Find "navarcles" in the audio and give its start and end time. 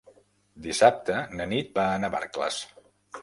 2.05-2.61